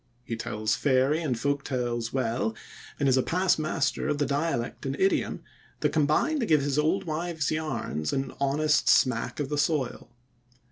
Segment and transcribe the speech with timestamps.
[0.23, 2.55] He tells fairy and folk tales well,
[2.99, 5.43] and is a past master of the dialect and idiom
[5.81, 10.09] that combine to give his old wives' yarns an honest smack of the soil.